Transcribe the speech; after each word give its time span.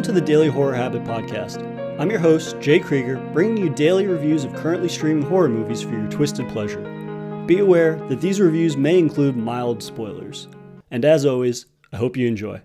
Welcome 0.00 0.14
to 0.14 0.20
the 0.20 0.26
Daily 0.26 0.48
Horror 0.48 0.72
Habit 0.72 1.04
Podcast. 1.04 1.60
I'm 2.00 2.08
your 2.08 2.20
host, 2.20 2.58
Jay 2.58 2.78
Krieger, 2.78 3.18
bringing 3.34 3.58
you 3.58 3.68
daily 3.68 4.06
reviews 4.06 4.44
of 4.44 4.54
currently 4.54 4.88
streaming 4.88 5.28
horror 5.28 5.50
movies 5.50 5.82
for 5.82 5.90
your 5.90 6.08
twisted 6.08 6.48
pleasure. 6.48 6.80
Be 7.44 7.58
aware 7.58 7.96
that 8.08 8.22
these 8.22 8.40
reviews 8.40 8.78
may 8.78 8.98
include 8.98 9.36
mild 9.36 9.82
spoilers. 9.82 10.48
And 10.90 11.04
as 11.04 11.26
always, 11.26 11.66
I 11.92 11.98
hope 11.98 12.16
you 12.16 12.26
enjoy. 12.26 12.62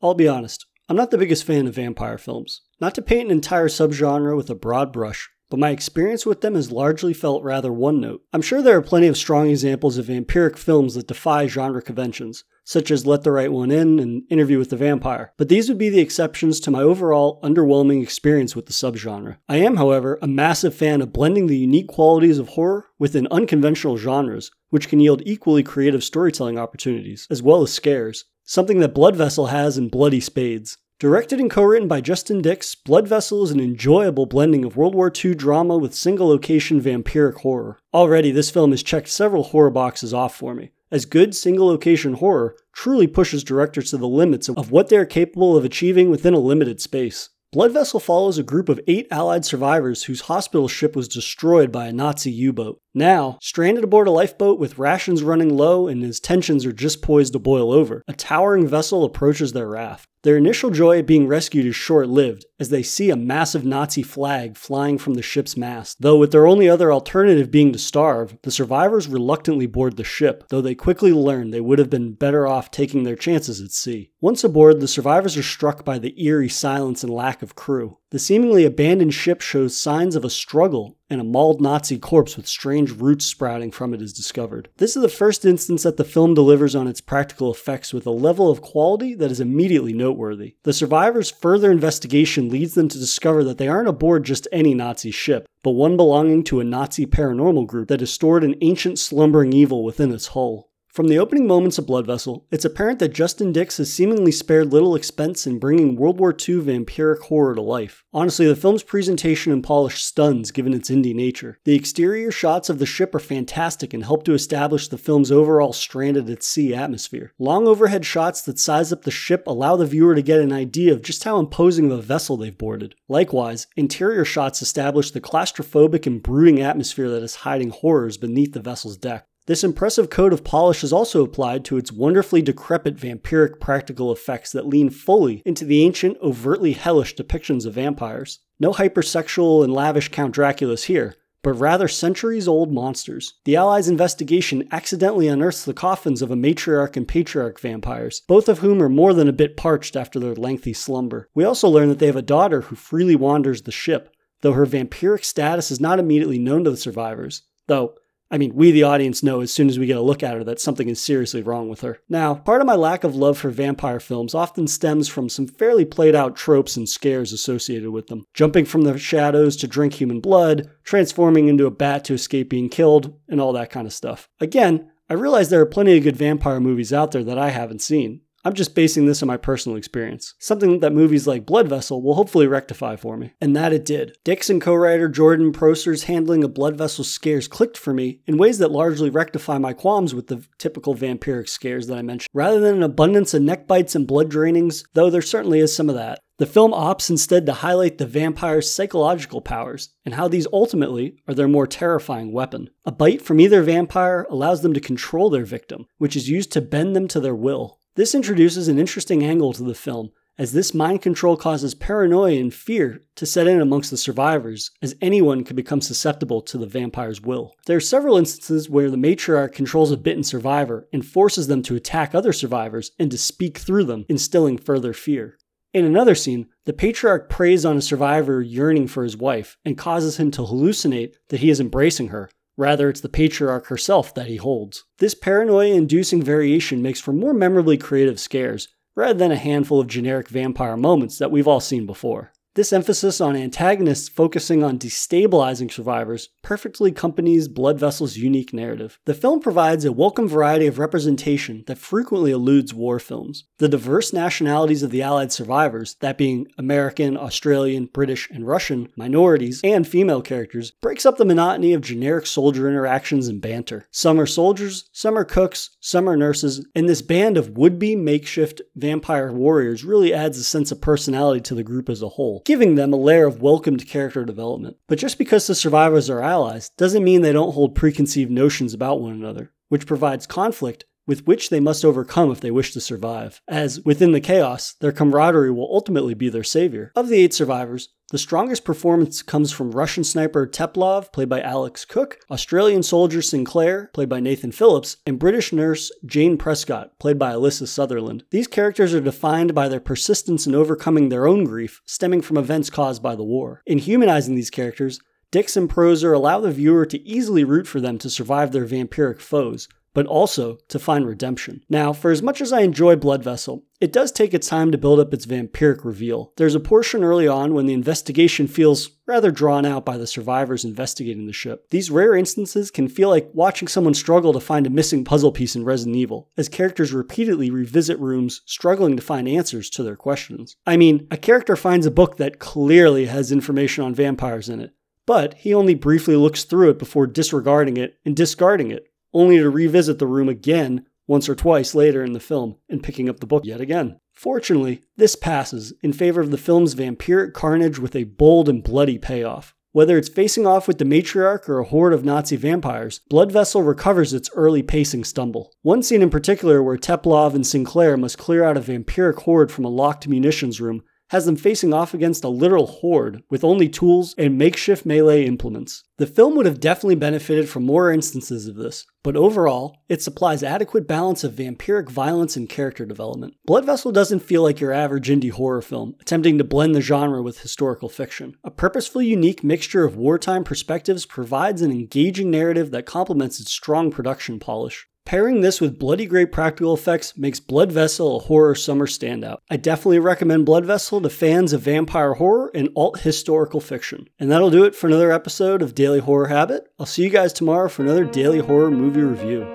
I'll 0.00 0.14
be 0.14 0.28
honest, 0.28 0.64
I'm 0.88 0.94
not 0.94 1.10
the 1.10 1.18
biggest 1.18 1.42
fan 1.42 1.66
of 1.66 1.74
vampire 1.74 2.18
films. 2.18 2.62
Not 2.80 2.94
to 2.94 3.02
paint 3.02 3.24
an 3.24 3.32
entire 3.32 3.66
subgenre 3.66 4.36
with 4.36 4.48
a 4.48 4.54
broad 4.54 4.92
brush, 4.92 5.28
but 5.48 5.58
my 5.58 5.70
experience 5.70 6.26
with 6.26 6.40
them 6.40 6.54
has 6.54 6.72
largely 6.72 7.14
felt 7.14 7.42
rather 7.42 7.72
one 7.72 8.00
note. 8.00 8.22
I'm 8.32 8.42
sure 8.42 8.62
there 8.62 8.76
are 8.76 8.82
plenty 8.82 9.06
of 9.06 9.16
strong 9.16 9.48
examples 9.48 9.98
of 9.98 10.06
vampiric 10.06 10.56
films 10.56 10.94
that 10.94 11.06
defy 11.06 11.46
genre 11.46 11.82
conventions, 11.82 12.44
such 12.64 12.90
as 12.90 13.06
Let 13.06 13.22
the 13.22 13.30
Right 13.30 13.52
One 13.52 13.70
In 13.70 14.00
and 14.00 14.24
Interview 14.28 14.58
with 14.58 14.70
the 14.70 14.76
Vampire, 14.76 15.32
but 15.36 15.48
these 15.48 15.68
would 15.68 15.78
be 15.78 15.88
the 15.88 16.00
exceptions 16.00 16.58
to 16.60 16.70
my 16.70 16.82
overall 16.82 17.40
underwhelming 17.42 18.02
experience 18.02 18.56
with 18.56 18.66
the 18.66 18.72
subgenre. 18.72 19.36
I 19.48 19.58
am, 19.58 19.76
however, 19.76 20.18
a 20.20 20.26
massive 20.26 20.74
fan 20.74 21.00
of 21.00 21.12
blending 21.12 21.46
the 21.46 21.56
unique 21.56 21.86
qualities 21.86 22.38
of 22.38 22.48
horror 22.48 22.86
within 22.98 23.28
unconventional 23.30 23.96
genres, 23.96 24.50
which 24.70 24.88
can 24.88 24.98
yield 24.98 25.22
equally 25.24 25.62
creative 25.62 26.02
storytelling 26.02 26.58
opportunities, 26.58 27.28
as 27.30 27.40
well 27.40 27.62
as 27.62 27.72
scares, 27.72 28.24
something 28.42 28.80
that 28.80 28.94
Blood 28.94 29.14
Vessel 29.14 29.46
has 29.46 29.78
in 29.78 29.88
Bloody 29.88 30.20
Spades. 30.20 30.76
Directed 30.98 31.40
and 31.40 31.50
co 31.50 31.62
written 31.62 31.88
by 31.88 32.00
Justin 32.00 32.40
Dix, 32.40 32.74
Blood 32.74 33.06
Vessel 33.06 33.44
is 33.44 33.50
an 33.50 33.60
enjoyable 33.60 34.24
blending 34.24 34.64
of 34.64 34.78
World 34.78 34.94
War 34.94 35.12
II 35.14 35.34
drama 35.34 35.76
with 35.76 35.94
single 35.94 36.28
location 36.28 36.80
vampiric 36.80 37.34
horror. 37.40 37.78
Already, 37.92 38.30
this 38.30 38.48
film 38.48 38.70
has 38.70 38.82
checked 38.82 39.08
several 39.08 39.42
horror 39.42 39.68
boxes 39.68 40.14
off 40.14 40.34
for 40.34 40.54
me, 40.54 40.70
as 40.90 41.04
good 41.04 41.34
single 41.34 41.66
location 41.66 42.14
horror 42.14 42.56
truly 42.72 43.06
pushes 43.06 43.44
directors 43.44 43.90
to 43.90 43.98
the 43.98 44.08
limits 44.08 44.48
of 44.48 44.70
what 44.70 44.88
they 44.88 44.96
are 44.96 45.04
capable 45.04 45.54
of 45.54 45.66
achieving 45.66 46.08
within 46.08 46.32
a 46.32 46.38
limited 46.38 46.80
space. 46.80 47.28
Blood 47.52 47.72
Vessel 47.72 48.00
follows 48.00 48.38
a 48.38 48.42
group 48.42 48.70
of 48.70 48.80
eight 48.86 49.06
Allied 49.10 49.44
survivors 49.44 50.04
whose 50.04 50.22
hospital 50.22 50.66
ship 50.66 50.96
was 50.96 51.08
destroyed 51.08 51.70
by 51.70 51.88
a 51.88 51.92
Nazi 51.92 52.30
U 52.30 52.54
boat. 52.54 52.80
Now, 52.98 53.36
stranded 53.42 53.84
aboard 53.84 54.08
a 54.08 54.10
lifeboat 54.10 54.58
with 54.58 54.78
rations 54.78 55.22
running 55.22 55.54
low 55.54 55.86
and 55.86 56.02
as 56.02 56.18
tensions 56.18 56.64
are 56.64 56.72
just 56.72 57.02
poised 57.02 57.34
to 57.34 57.38
boil 57.38 57.70
over, 57.70 58.02
a 58.08 58.14
towering 58.14 58.66
vessel 58.66 59.04
approaches 59.04 59.52
their 59.52 59.68
raft. 59.68 60.08
Their 60.22 60.38
initial 60.38 60.70
joy 60.70 60.98
at 60.98 61.06
being 61.06 61.28
rescued 61.28 61.66
is 61.66 61.76
short 61.76 62.08
lived, 62.08 62.46
as 62.58 62.70
they 62.70 62.82
see 62.82 63.10
a 63.10 63.16
massive 63.16 63.64
Nazi 63.64 64.02
flag 64.02 64.56
flying 64.56 64.98
from 64.98 65.14
the 65.14 65.22
ship's 65.22 65.56
mast. 65.56 65.98
Though, 66.00 66.18
with 66.18 66.32
their 66.32 66.48
only 66.48 66.68
other 66.68 66.90
alternative 66.90 67.50
being 67.50 67.70
to 67.72 67.78
starve, 67.78 68.36
the 68.42 68.50
survivors 68.50 69.06
reluctantly 69.06 69.66
board 69.66 69.96
the 69.96 70.02
ship, 70.02 70.44
though 70.48 70.60
they 70.60 70.74
quickly 70.74 71.12
learn 71.12 71.50
they 71.50 71.60
would 71.60 71.78
have 71.78 71.90
been 71.90 72.14
better 72.14 72.44
off 72.44 72.72
taking 72.72 73.04
their 73.04 73.14
chances 73.14 73.60
at 73.60 73.70
sea. 73.70 74.10
Once 74.20 74.42
aboard, 74.42 74.80
the 74.80 74.88
survivors 74.88 75.36
are 75.36 75.44
struck 75.44 75.84
by 75.84 75.98
the 75.98 76.20
eerie 76.20 76.48
silence 76.48 77.04
and 77.04 77.12
lack 77.12 77.40
of 77.40 77.54
crew. 77.54 77.98
The 78.10 78.18
seemingly 78.18 78.64
abandoned 78.64 79.14
ship 79.14 79.40
shows 79.40 79.76
signs 79.76 80.16
of 80.16 80.24
a 80.24 80.30
struggle, 80.30 80.98
and 81.08 81.20
a 81.20 81.24
mauled 81.24 81.60
Nazi 81.60 81.98
corpse 81.98 82.36
with 82.36 82.46
strange 82.46 82.90
roots 82.90 83.24
sprouting 83.24 83.70
from 83.70 83.94
it 83.94 84.02
is 84.02 84.12
discovered. 84.12 84.68
This 84.78 84.96
is 84.96 85.02
the 85.02 85.08
first 85.08 85.44
instance 85.44 85.84
that 85.84 85.96
the 85.96 86.04
film 86.04 86.34
delivers 86.34 86.74
on 86.74 86.88
its 86.88 87.00
practical 87.00 87.50
effects 87.50 87.92
with 87.92 88.06
a 88.06 88.10
level 88.10 88.50
of 88.50 88.62
quality 88.62 89.14
that 89.14 89.30
is 89.30 89.40
immediately 89.40 89.92
noteworthy. 89.92 90.56
The 90.64 90.72
survivors' 90.72 91.30
further 91.30 91.70
investigation 91.70 92.48
leads 92.48 92.74
them 92.74 92.88
to 92.88 92.98
discover 92.98 93.44
that 93.44 93.58
they 93.58 93.68
aren't 93.68 93.88
aboard 93.88 94.24
just 94.24 94.48
any 94.50 94.74
Nazi 94.74 95.10
ship, 95.10 95.48
but 95.62 95.72
one 95.72 95.96
belonging 95.96 96.44
to 96.44 96.60
a 96.60 96.64
Nazi 96.64 97.06
paranormal 97.06 97.66
group 97.66 97.88
that 97.88 98.00
has 98.00 98.12
stored 98.12 98.44
an 98.44 98.56
ancient 98.60 98.98
slumbering 98.98 99.52
evil 99.52 99.84
within 99.84 100.12
its 100.12 100.28
hull. 100.28 100.70
From 100.96 101.08
the 101.08 101.18
opening 101.18 101.46
moments 101.46 101.76
of 101.76 101.86
Blood 101.86 102.06
Vessel, 102.06 102.46
it's 102.50 102.64
apparent 102.64 103.00
that 103.00 103.12
Justin 103.12 103.52
Dix 103.52 103.76
has 103.76 103.92
seemingly 103.92 104.32
spared 104.32 104.72
little 104.72 104.96
expense 104.96 105.46
in 105.46 105.58
bringing 105.58 105.94
World 105.94 106.18
War 106.18 106.30
II 106.30 106.62
vampiric 106.62 107.18
horror 107.24 107.54
to 107.54 107.60
life. 107.60 108.02
Honestly, 108.14 108.46
the 108.46 108.56
film's 108.56 108.82
presentation 108.82 109.52
and 109.52 109.62
polish 109.62 110.02
stuns 110.02 110.50
given 110.50 110.72
its 110.72 110.88
indie 110.88 111.14
nature. 111.14 111.58
The 111.66 111.74
exterior 111.74 112.30
shots 112.30 112.70
of 112.70 112.78
the 112.78 112.86
ship 112.86 113.14
are 113.14 113.18
fantastic 113.18 113.92
and 113.92 114.06
help 114.06 114.24
to 114.24 114.32
establish 114.32 114.88
the 114.88 114.96
film's 114.96 115.30
overall 115.30 115.74
stranded 115.74 116.30
at 116.30 116.42
sea 116.42 116.74
atmosphere. 116.74 117.34
Long 117.38 117.68
overhead 117.68 118.06
shots 118.06 118.40
that 118.40 118.58
size 118.58 118.90
up 118.90 119.02
the 119.02 119.10
ship 119.10 119.46
allow 119.46 119.76
the 119.76 119.84
viewer 119.84 120.14
to 120.14 120.22
get 120.22 120.40
an 120.40 120.50
idea 120.50 120.94
of 120.94 121.02
just 121.02 121.24
how 121.24 121.38
imposing 121.38 121.92
of 121.92 121.98
a 121.98 122.00
vessel 122.00 122.38
they've 122.38 122.56
boarded. 122.56 122.94
Likewise, 123.06 123.66
interior 123.76 124.24
shots 124.24 124.62
establish 124.62 125.10
the 125.10 125.20
claustrophobic 125.20 126.06
and 126.06 126.22
brooding 126.22 126.62
atmosphere 126.62 127.10
that 127.10 127.22
is 127.22 127.34
hiding 127.44 127.68
horrors 127.68 128.16
beneath 128.16 128.54
the 128.54 128.60
vessel's 128.60 128.96
deck. 128.96 129.28
This 129.46 129.62
impressive 129.62 130.10
coat 130.10 130.32
of 130.32 130.42
polish 130.42 130.82
is 130.82 130.92
also 130.92 131.22
applied 131.22 131.64
to 131.66 131.76
its 131.76 131.92
wonderfully 131.92 132.42
decrepit 132.42 132.96
vampiric 132.96 133.60
practical 133.60 134.10
effects 134.10 134.50
that 134.50 134.66
lean 134.66 134.90
fully 134.90 135.40
into 135.46 135.64
the 135.64 135.84
ancient, 135.84 136.18
overtly 136.20 136.72
hellish 136.72 137.14
depictions 137.14 137.64
of 137.64 137.74
vampires. 137.74 138.40
No 138.58 138.72
hypersexual 138.72 139.62
and 139.62 139.72
lavish 139.72 140.08
Count 140.08 140.34
Draculas 140.34 140.86
here, 140.86 141.14
but 141.44 141.52
rather 141.52 141.86
centuries 141.86 142.48
old 142.48 142.72
monsters. 142.72 143.34
The 143.44 143.54
Allies' 143.54 143.88
investigation 143.88 144.66
accidentally 144.72 145.28
unearths 145.28 145.64
the 145.64 145.72
coffins 145.72 146.22
of 146.22 146.32
a 146.32 146.36
matriarch 146.36 146.96
and 146.96 147.06
patriarch 147.06 147.60
vampires, 147.60 148.22
both 148.26 148.48
of 148.48 148.58
whom 148.58 148.82
are 148.82 148.88
more 148.88 149.14
than 149.14 149.28
a 149.28 149.32
bit 149.32 149.56
parched 149.56 149.94
after 149.94 150.18
their 150.18 150.34
lengthy 150.34 150.72
slumber. 150.72 151.28
We 151.36 151.44
also 151.44 151.68
learn 151.68 151.88
that 151.90 152.00
they 152.00 152.06
have 152.06 152.16
a 152.16 152.22
daughter 152.22 152.62
who 152.62 152.74
freely 152.74 153.14
wanders 153.14 153.62
the 153.62 153.70
ship, 153.70 154.12
though 154.40 154.54
her 154.54 154.66
vampiric 154.66 155.24
status 155.24 155.70
is 155.70 155.78
not 155.78 156.00
immediately 156.00 156.40
known 156.40 156.64
to 156.64 156.70
the 156.72 156.76
survivors, 156.76 157.42
though 157.68 157.94
I 158.30 158.38
mean, 158.38 158.54
we, 158.54 158.72
the 158.72 158.82
audience, 158.82 159.22
know 159.22 159.40
as 159.40 159.52
soon 159.52 159.68
as 159.68 159.78
we 159.78 159.86
get 159.86 159.96
a 159.96 160.02
look 160.02 160.22
at 160.22 160.34
her 160.34 160.44
that 160.44 160.60
something 160.60 160.88
is 160.88 161.00
seriously 161.00 161.42
wrong 161.42 161.68
with 161.68 161.82
her. 161.82 162.00
Now, 162.08 162.34
part 162.34 162.60
of 162.60 162.66
my 162.66 162.74
lack 162.74 163.04
of 163.04 163.14
love 163.14 163.38
for 163.38 163.50
vampire 163.50 164.00
films 164.00 164.34
often 164.34 164.66
stems 164.66 165.08
from 165.08 165.28
some 165.28 165.46
fairly 165.46 165.84
played 165.84 166.14
out 166.14 166.34
tropes 166.34 166.76
and 166.76 166.88
scares 166.88 167.32
associated 167.32 167.90
with 167.90 168.08
them. 168.08 168.24
Jumping 168.34 168.64
from 168.64 168.82
the 168.82 168.98
shadows 168.98 169.56
to 169.58 169.68
drink 169.68 169.94
human 169.94 170.20
blood, 170.20 170.68
transforming 170.82 171.46
into 171.46 171.66
a 171.66 171.70
bat 171.70 172.04
to 172.06 172.14
escape 172.14 172.50
being 172.50 172.68
killed, 172.68 173.16
and 173.28 173.40
all 173.40 173.52
that 173.52 173.70
kind 173.70 173.86
of 173.86 173.92
stuff. 173.92 174.28
Again, 174.40 174.90
I 175.08 175.14
realize 175.14 175.50
there 175.50 175.60
are 175.60 175.66
plenty 175.66 175.96
of 175.96 176.02
good 176.02 176.16
vampire 176.16 176.58
movies 176.58 176.92
out 176.92 177.12
there 177.12 177.22
that 177.22 177.38
I 177.38 177.50
haven't 177.50 177.80
seen. 177.80 178.22
I'm 178.46 178.54
just 178.54 178.76
basing 178.76 179.06
this 179.06 179.24
on 179.24 179.26
my 179.26 179.38
personal 179.38 179.76
experience, 179.76 180.34
something 180.38 180.78
that 180.78 180.92
movies 180.92 181.26
like 181.26 181.44
Blood 181.44 181.66
Vessel 181.66 182.00
will 182.00 182.14
hopefully 182.14 182.46
rectify 182.46 182.94
for 182.94 183.16
me. 183.16 183.32
And 183.40 183.56
that 183.56 183.72
it 183.72 183.84
did. 183.84 184.16
Dix 184.22 184.48
and 184.48 184.62
co 184.62 184.72
writer 184.72 185.08
Jordan 185.08 185.50
Prosser's 185.50 186.04
handling 186.04 186.44
of 186.44 186.54
Blood 186.54 186.78
Vessel 186.78 187.02
scares 187.02 187.48
clicked 187.48 187.76
for 187.76 187.92
me 187.92 188.20
in 188.24 188.38
ways 188.38 188.58
that 188.58 188.70
largely 188.70 189.10
rectify 189.10 189.58
my 189.58 189.72
qualms 189.72 190.14
with 190.14 190.28
the 190.28 190.46
typical 190.58 190.94
vampiric 190.94 191.48
scares 191.48 191.88
that 191.88 191.98
I 191.98 192.02
mentioned. 192.02 192.28
Rather 192.32 192.60
than 192.60 192.76
an 192.76 192.82
abundance 192.84 193.34
of 193.34 193.42
neck 193.42 193.66
bites 193.66 193.96
and 193.96 194.06
blood 194.06 194.30
drainings, 194.30 194.84
though 194.94 195.10
there 195.10 195.22
certainly 195.22 195.58
is 195.58 195.74
some 195.74 195.88
of 195.88 195.96
that, 195.96 196.20
the 196.38 196.46
film 196.46 196.70
opts 196.70 197.10
instead 197.10 197.46
to 197.46 197.52
highlight 197.52 197.98
the 197.98 198.06
vampire's 198.06 198.70
psychological 198.70 199.40
powers 199.40 199.88
and 200.04 200.14
how 200.14 200.28
these 200.28 200.46
ultimately 200.52 201.16
are 201.26 201.34
their 201.34 201.48
more 201.48 201.66
terrifying 201.66 202.30
weapon. 202.30 202.70
A 202.84 202.92
bite 202.92 203.22
from 203.22 203.40
either 203.40 203.64
vampire 203.64 204.24
allows 204.30 204.62
them 204.62 204.72
to 204.74 204.80
control 204.80 205.30
their 205.30 205.44
victim, 205.44 205.86
which 205.98 206.14
is 206.14 206.28
used 206.28 206.52
to 206.52 206.60
bend 206.60 206.94
them 206.94 207.08
to 207.08 207.18
their 207.18 207.34
will. 207.34 207.80
This 207.96 208.14
introduces 208.14 208.68
an 208.68 208.78
interesting 208.78 209.24
angle 209.24 209.54
to 209.54 209.62
the 209.62 209.74
film, 209.74 210.10
as 210.36 210.52
this 210.52 210.74
mind 210.74 211.00
control 211.00 211.34
causes 211.34 211.74
paranoia 211.74 212.38
and 212.38 212.52
fear 212.52 213.00
to 213.14 213.24
set 213.24 213.46
in 213.46 213.58
amongst 213.58 213.90
the 213.90 213.96
survivors, 213.96 214.70
as 214.82 214.94
anyone 215.00 215.44
could 215.44 215.56
become 215.56 215.80
susceptible 215.80 216.42
to 216.42 216.58
the 216.58 216.66
vampire's 216.66 217.22
will. 217.22 217.54
There 217.64 217.78
are 217.78 217.80
several 217.80 218.18
instances 218.18 218.68
where 218.68 218.90
the 218.90 218.98
matriarch 218.98 219.54
controls 219.54 219.92
a 219.92 219.96
bitten 219.96 220.24
survivor 220.24 220.86
and 220.92 221.06
forces 221.06 221.46
them 221.46 221.62
to 221.62 221.74
attack 221.74 222.14
other 222.14 222.34
survivors 222.34 222.90
and 222.98 223.10
to 223.12 223.16
speak 223.16 223.56
through 223.56 223.84
them, 223.84 224.04
instilling 224.10 224.58
further 224.58 224.92
fear. 224.92 225.38
In 225.72 225.86
another 225.86 226.14
scene, 226.14 226.48
the 226.66 226.74
patriarch 226.74 227.30
preys 227.30 227.64
on 227.64 227.78
a 227.78 227.82
survivor 227.82 228.42
yearning 228.42 228.88
for 228.88 229.04
his 229.04 229.16
wife 229.16 229.56
and 229.64 229.78
causes 229.78 230.18
him 230.18 230.30
to 230.32 230.42
hallucinate 230.42 231.14
that 231.28 231.40
he 231.40 231.48
is 231.48 231.60
embracing 231.60 232.08
her, 232.08 232.28
Rather, 232.56 232.88
it's 232.88 233.00
the 233.00 233.08
patriarch 233.08 233.66
herself 233.66 234.14
that 234.14 234.28
he 234.28 234.36
holds. 234.36 234.84
This 234.98 235.14
paranoia 235.14 235.74
inducing 235.74 236.22
variation 236.22 236.80
makes 236.80 237.00
for 237.00 237.12
more 237.12 237.34
memorably 237.34 237.76
creative 237.76 238.18
scares, 238.18 238.68
rather 238.94 239.18
than 239.18 239.32
a 239.32 239.36
handful 239.36 239.80
of 239.80 239.88
generic 239.88 240.28
vampire 240.28 240.76
moments 240.76 241.18
that 241.18 241.30
we've 241.30 241.48
all 241.48 241.60
seen 241.60 241.84
before. 241.84 242.32
This 242.56 242.72
emphasis 242.72 243.20
on 243.20 243.36
antagonists 243.36 244.08
focusing 244.08 244.64
on 244.64 244.78
destabilizing 244.78 245.70
survivors 245.70 246.30
perfectly 246.42 246.90
accompanies 246.90 247.48
Blood 247.48 247.78
Vessel's 247.78 248.16
unique 248.16 248.54
narrative. 248.54 248.98
The 249.04 249.12
film 249.12 249.40
provides 249.40 249.84
a 249.84 249.92
welcome 249.92 250.26
variety 250.26 250.66
of 250.66 250.78
representation 250.78 251.64
that 251.66 251.76
frequently 251.76 252.30
eludes 252.30 252.72
war 252.72 252.98
films. 252.98 253.44
The 253.58 253.68
diverse 253.68 254.14
nationalities 254.14 254.82
of 254.82 254.90
the 254.90 255.02
Allied 255.02 255.32
survivors, 255.32 255.96
that 256.00 256.16
being 256.16 256.46
American, 256.56 257.18
Australian, 257.18 257.90
British, 257.92 258.30
and 258.30 258.46
Russian 258.46 258.88
minorities, 258.96 259.60
and 259.62 259.86
female 259.86 260.22
characters, 260.22 260.70
breaks 260.80 261.04
up 261.04 261.18
the 261.18 261.26
monotony 261.26 261.74
of 261.74 261.82
generic 261.82 262.24
soldier 262.26 262.70
interactions 262.70 263.28
and 263.28 263.42
banter. 263.42 263.86
Some 263.90 264.18
are 264.18 264.24
soldiers, 264.24 264.88
some 264.92 265.18
are 265.18 265.26
cooks, 265.26 265.76
some 265.80 266.08
are 266.08 266.16
nurses, 266.16 266.66
and 266.74 266.88
this 266.88 267.02
band 267.02 267.36
of 267.36 267.50
would 267.58 267.78
be 267.78 267.94
makeshift 267.94 268.62
vampire 268.74 269.30
warriors 269.30 269.84
really 269.84 270.14
adds 270.14 270.38
a 270.38 270.44
sense 270.44 270.72
of 270.72 270.80
personality 270.80 271.42
to 271.42 271.54
the 271.54 271.62
group 271.62 271.90
as 271.90 272.00
a 272.00 272.08
whole 272.08 272.44
giving 272.46 272.76
them 272.76 272.92
a 272.92 272.96
layer 272.96 273.26
of 273.26 273.42
welcomed 273.42 273.88
character 273.88 274.24
development. 274.24 274.76
But 274.86 275.00
just 275.00 275.18
because 275.18 275.48
the 275.48 275.54
survivors 275.54 276.08
are 276.08 276.22
allies 276.22 276.70
doesn't 276.78 277.02
mean 277.02 277.22
they 277.22 277.32
don't 277.32 277.52
hold 277.52 277.74
preconceived 277.74 278.30
notions 278.30 278.72
about 278.72 279.00
one 279.00 279.12
another, 279.12 279.52
which 279.68 279.84
provides 279.84 280.28
conflict 280.28 280.84
with 281.06 281.26
which 281.26 281.50
they 281.50 281.60
must 281.60 281.84
overcome 281.84 282.30
if 282.30 282.40
they 282.40 282.50
wish 282.50 282.72
to 282.72 282.80
survive, 282.80 283.40
as 283.48 283.80
within 283.82 284.12
the 284.12 284.20
chaos, 284.20 284.74
their 284.80 284.92
camaraderie 284.92 285.50
will 285.50 285.68
ultimately 285.72 286.14
be 286.14 286.28
their 286.28 286.44
savior. 286.44 286.92
Of 286.96 287.08
the 287.08 287.16
eight 287.16 287.32
survivors, 287.32 287.90
the 288.12 288.18
strongest 288.18 288.64
performance 288.64 289.20
comes 289.20 289.50
from 289.50 289.72
Russian 289.72 290.04
sniper 290.04 290.46
Teplov, 290.46 291.12
played 291.12 291.28
by 291.28 291.40
Alex 291.40 291.84
Cooke, 291.84 292.18
Australian 292.30 292.84
soldier 292.84 293.20
Sinclair, 293.20 293.90
played 293.94 294.08
by 294.08 294.20
Nathan 294.20 294.52
Phillips, 294.52 294.98
and 295.06 295.18
British 295.18 295.52
nurse 295.52 295.90
Jane 296.04 296.38
Prescott, 296.38 296.96
played 297.00 297.18
by 297.18 297.32
Alyssa 297.32 297.66
Sutherland. 297.66 298.22
These 298.30 298.46
characters 298.46 298.94
are 298.94 299.00
defined 299.00 299.54
by 299.54 299.68
their 299.68 299.80
persistence 299.80 300.46
in 300.46 300.54
overcoming 300.54 301.08
their 301.08 301.26
own 301.26 301.44
grief 301.44 301.80
stemming 301.84 302.22
from 302.22 302.36
events 302.36 302.70
caused 302.70 303.02
by 303.02 303.16
the 303.16 303.24
war. 303.24 303.62
In 303.66 303.78
humanizing 303.78 304.36
these 304.36 304.50
characters, 304.50 305.00
Dix 305.32 305.56
and 305.56 305.68
Prosser 305.68 306.12
allow 306.12 306.40
the 306.40 306.52
viewer 306.52 306.86
to 306.86 307.02
easily 307.02 307.42
root 307.42 307.66
for 307.66 307.80
them 307.80 307.98
to 307.98 308.08
survive 308.08 308.52
their 308.52 308.64
vampiric 308.66 309.20
foes, 309.20 309.68
but 309.96 310.04
also 310.04 310.58
to 310.68 310.78
find 310.78 311.06
redemption. 311.06 311.64
Now, 311.70 311.94
for 311.94 312.10
as 312.10 312.20
much 312.20 312.42
as 312.42 312.52
I 312.52 312.60
enjoy 312.60 312.96
Blood 312.96 313.24
Vessel, 313.24 313.64
it 313.80 313.94
does 313.94 314.12
take 314.12 314.34
its 314.34 314.46
time 314.46 314.70
to 314.70 314.76
build 314.76 315.00
up 315.00 315.14
its 315.14 315.24
vampiric 315.24 315.86
reveal. 315.86 316.34
There's 316.36 316.54
a 316.54 316.60
portion 316.60 317.02
early 317.02 317.26
on 317.26 317.54
when 317.54 317.64
the 317.64 317.72
investigation 317.72 318.46
feels 318.46 318.90
rather 319.06 319.30
drawn 319.30 319.64
out 319.64 319.86
by 319.86 319.96
the 319.96 320.06
survivors 320.06 320.66
investigating 320.66 321.24
the 321.24 321.32
ship. 321.32 321.70
These 321.70 321.90
rare 321.90 322.14
instances 322.14 322.70
can 322.70 322.88
feel 322.88 323.08
like 323.08 323.30
watching 323.32 323.68
someone 323.68 323.94
struggle 323.94 324.34
to 324.34 324.40
find 324.40 324.66
a 324.66 324.70
missing 324.70 325.02
puzzle 325.02 325.32
piece 325.32 325.56
in 325.56 325.64
Resident 325.64 325.96
Evil, 325.96 326.28
as 326.36 326.50
characters 326.50 326.92
repeatedly 326.92 327.48
revisit 327.50 327.98
rooms 327.98 328.42
struggling 328.44 328.96
to 328.96 329.02
find 329.02 329.26
answers 329.26 329.70
to 329.70 329.82
their 329.82 329.96
questions. 329.96 330.56
I 330.66 330.76
mean, 330.76 331.06
a 331.10 331.16
character 331.16 331.56
finds 331.56 331.86
a 331.86 331.90
book 331.90 332.18
that 332.18 332.38
clearly 332.38 333.06
has 333.06 333.32
information 333.32 333.82
on 333.82 333.94
vampires 333.94 334.50
in 334.50 334.60
it, 334.60 334.74
but 335.06 335.32
he 335.38 335.54
only 335.54 335.74
briefly 335.74 336.16
looks 336.16 336.44
through 336.44 336.68
it 336.68 336.78
before 336.78 337.06
disregarding 337.06 337.78
it 337.78 337.96
and 338.04 338.14
discarding 338.14 338.70
it 338.70 338.90
only 339.16 339.38
to 339.38 339.48
revisit 339.48 339.98
the 339.98 340.06
room 340.06 340.28
again 340.28 340.84
once 341.06 341.28
or 341.28 341.34
twice 341.34 341.74
later 341.74 342.04
in 342.04 342.12
the 342.12 342.20
film 342.20 342.56
and 342.68 342.82
picking 342.82 343.08
up 343.08 343.20
the 343.20 343.26
book 343.26 343.44
yet 343.46 343.60
again. 343.60 343.98
Fortunately, 344.12 344.82
this 344.96 345.16
passes 345.16 345.72
in 345.82 345.92
favor 345.92 346.20
of 346.20 346.30
the 346.30 346.38
film's 346.38 346.74
vampiric 346.74 347.32
carnage 347.32 347.78
with 347.78 347.96
a 347.96 348.04
bold 348.04 348.48
and 348.48 348.62
bloody 348.62 348.98
payoff. 348.98 349.54
Whether 349.72 349.98
it's 349.98 350.08
facing 350.08 350.46
off 350.46 350.66
with 350.68 350.78
the 350.78 350.84
matriarch 350.84 351.48
or 351.48 351.58
a 351.58 351.64
horde 351.64 351.92
of 351.92 352.04
Nazi 352.04 352.36
vampires, 352.36 353.00
Blood 353.10 353.30
Vessel 353.30 353.62
recovers 353.62 354.14
its 354.14 354.30
early 354.34 354.62
pacing 354.62 355.04
stumble. 355.04 355.52
One 355.62 355.82
scene 355.82 356.02
in 356.02 356.10
particular 356.10 356.62
where 356.62 356.78
Teplov 356.78 357.34
and 357.34 357.46
Sinclair 357.46 357.96
must 357.96 358.18
clear 358.18 358.42
out 358.42 358.56
a 358.56 358.60
vampiric 358.60 359.20
horde 359.22 359.52
from 359.52 359.64
a 359.64 359.70
locked 359.70 360.08
munitions 360.08 360.60
room 360.60 360.82
has 361.10 361.26
them 361.26 361.36
facing 361.36 361.72
off 361.72 361.94
against 361.94 362.24
a 362.24 362.28
literal 362.28 362.66
horde 362.66 363.22
with 363.30 363.44
only 363.44 363.68
tools 363.68 364.14
and 364.18 364.36
makeshift 364.36 364.84
melee 364.84 365.24
implements. 365.24 365.84
The 365.98 366.06
film 366.06 366.36
would 366.36 366.46
have 366.46 366.60
definitely 366.60 366.96
benefited 366.96 367.48
from 367.48 367.64
more 367.64 367.90
instances 367.90 368.46
of 368.46 368.56
this, 368.56 368.84
but 369.02 369.16
overall, 369.16 369.78
it 369.88 370.02
supplies 370.02 370.42
adequate 370.42 370.88
balance 370.88 371.24
of 371.24 371.34
vampiric 371.34 371.88
violence 371.88 372.36
and 372.36 372.48
character 372.48 372.84
development. 372.84 373.34
Blood 373.46 373.64
Vessel 373.64 373.92
doesn't 373.92 374.20
feel 374.20 374.42
like 374.42 374.60
your 374.60 374.72
average 374.72 375.08
indie 375.08 375.30
horror 375.30 375.62
film, 375.62 375.94
attempting 376.00 376.38
to 376.38 376.44
blend 376.44 376.74
the 376.74 376.80
genre 376.80 377.22
with 377.22 377.40
historical 377.40 377.88
fiction. 377.88 378.36
A 378.44 378.50
purposefully 378.50 379.06
unique 379.06 379.44
mixture 379.44 379.84
of 379.84 379.96
wartime 379.96 380.44
perspectives 380.44 381.06
provides 381.06 381.62
an 381.62 381.70
engaging 381.70 382.30
narrative 382.30 382.72
that 382.72 382.84
complements 382.84 383.40
its 383.40 383.52
strong 383.52 383.90
production 383.90 384.38
polish. 384.38 384.86
Pairing 385.06 385.40
this 385.40 385.60
with 385.60 385.78
bloody 385.78 386.04
great 386.04 386.32
practical 386.32 386.74
effects 386.74 387.16
makes 387.16 387.38
Blood 387.38 387.70
Vessel 387.70 388.16
a 388.16 388.22
horror 388.24 388.56
summer 388.56 388.88
standout. 388.88 389.36
I 389.48 389.56
definitely 389.56 390.00
recommend 390.00 390.46
Blood 390.46 390.64
Vessel 390.66 391.00
to 391.00 391.08
fans 391.08 391.52
of 391.52 391.60
vampire 391.60 392.14
horror 392.14 392.50
and 392.52 392.70
alt 392.74 392.98
historical 393.02 393.60
fiction. 393.60 394.08
And 394.18 394.32
that'll 394.32 394.50
do 394.50 394.64
it 394.64 394.74
for 394.74 394.88
another 394.88 395.12
episode 395.12 395.62
of 395.62 395.76
Daily 395.76 396.00
Horror 396.00 396.26
Habit. 396.26 396.66
I'll 396.80 396.86
see 396.86 397.04
you 397.04 397.10
guys 397.10 397.32
tomorrow 397.32 397.68
for 397.68 397.84
another 397.84 398.04
daily 398.04 398.40
horror 398.40 398.72
movie 398.72 399.02
review. 399.02 399.46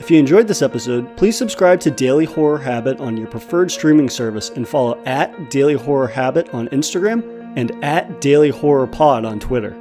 If 0.00 0.10
you 0.10 0.18
enjoyed 0.18 0.48
this 0.48 0.62
episode, 0.62 1.16
please 1.16 1.38
subscribe 1.38 1.78
to 1.80 1.92
Daily 1.92 2.24
Horror 2.24 2.58
Habit 2.58 2.98
on 2.98 3.16
your 3.16 3.28
preferred 3.28 3.70
streaming 3.70 4.10
service 4.10 4.50
and 4.50 4.66
follow 4.66 5.00
at 5.04 5.48
Daily 5.48 5.74
Horror 5.74 6.08
Habit 6.08 6.48
on 6.52 6.66
Instagram 6.70 7.52
and 7.56 7.72
at 7.84 8.20
Daily 8.20 8.50
Horror 8.50 8.88
Pod 8.88 9.24
on 9.24 9.38
Twitter. 9.38 9.76